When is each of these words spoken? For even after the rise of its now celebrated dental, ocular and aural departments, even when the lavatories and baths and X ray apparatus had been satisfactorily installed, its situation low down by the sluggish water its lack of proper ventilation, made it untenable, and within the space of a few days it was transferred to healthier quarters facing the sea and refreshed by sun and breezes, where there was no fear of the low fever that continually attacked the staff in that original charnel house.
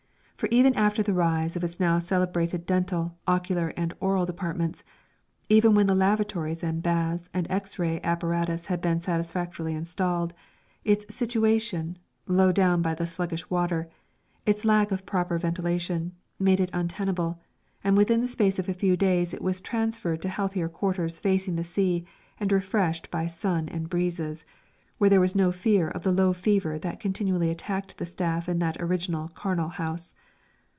For 0.41 0.47
even 0.49 0.73
after 0.73 1.03
the 1.03 1.13
rise 1.13 1.55
of 1.55 1.63
its 1.63 1.79
now 1.79 1.99
celebrated 1.99 2.65
dental, 2.65 3.15
ocular 3.27 3.73
and 3.77 3.93
aural 3.99 4.25
departments, 4.25 4.83
even 5.49 5.75
when 5.75 5.85
the 5.85 5.93
lavatories 5.93 6.63
and 6.63 6.81
baths 6.81 7.29
and 7.31 7.45
X 7.51 7.77
ray 7.77 8.01
apparatus 8.03 8.65
had 8.65 8.81
been 8.81 9.01
satisfactorily 9.01 9.75
installed, 9.75 10.33
its 10.83 11.05
situation 11.15 11.99
low 12.25 12.51
down 12.51 12.81
by 12.81 12.95
the 12.95 13.05
sluggish 13.05 13.47
water 13.51 13.87
its 14.43 14.65
lack 14.65 14.91
of 14.91 15.05
proper 15.05 15.37
ventilation, 15.37 16.11
made 16.39 16.59
it 16.59 16.71
untenable, 16.73 17.39
and 17.83 17.95
within 17.95 18.21
the 18.21 18.27
space 18.27 18.57
of 18.57 18.67
a 18.67 18.73
few 18.73 18.97
days 18.97 19.35
it 19.35 19.43
was 19.43 19.61
transferred 19.61 20.23
to 20.23 20.29
healthier 20.29 20.67
quarters 20.67 21.19
facing 21.19 21.55
the 21.55 21.63
sea 21.63 22.03
and 22.39 22.51
refreshed 22.51 23.11
by 23.11 23.27
sun 23.27 23.69
and 23.69 23.91
breezes, 23.91 24.43
where 24.97 25.07
there 25.11 25.21
was 25.21 25.35
no 25.35 25.51
fear 25.51 25.87
of 25.89 26.01
the 26.01 26.11
low 26.11 26.33
fever 26.33 26.79
that 26.79 26.99
continually 26.99 27.51
attacked 27.51 27.95
the 27.99 28.07
staff 28.07 28.49
in 28.49 28.57
that 28.57 28.81
original 28.81 29.29
charnel 29.39 29.69
house. 29.69 30.15